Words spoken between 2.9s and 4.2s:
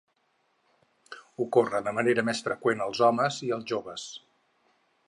homes i als joves.